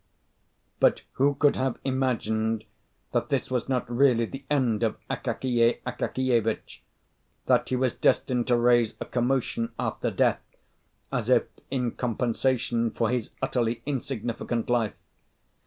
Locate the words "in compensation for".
11.69-13.11